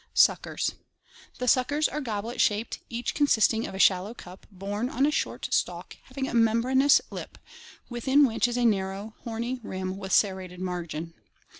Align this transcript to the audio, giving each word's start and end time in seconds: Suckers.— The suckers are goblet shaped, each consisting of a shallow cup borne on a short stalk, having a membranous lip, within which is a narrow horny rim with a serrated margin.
Suckers.— 0.15 0.73
The 1.37 1.47
suckers 1.47 1.87
are 1.87 2.01
goblet 2.01 2.41
shaped, 2.41 2.79
each 2.89 3.13
consisting 3.13 3.67
of 3.67 3.75
a 3.75 3.77
shallow 3.77 4.15
cup 4.15 4.47
borne 4.51 4.89
on 4.89 5.05
a 5.05 5.11
short 5.11 5.47
stalk, 5.51 5.95
having 6.05 6.27
a 6.27 6.33
membranous 6.33 7.01
lip, 7.11 7.37
within 7.87 8.25
which 8.25 8.47
is 8.47 8.57
a 8.57 8.65
narrow 8.65 9.13
horny 9.25 9.59
rim 9.61 9.97
with 9.97 10.11
a 10.11 10.15
serrated 10.15 10.59
margin. 10.59 11.13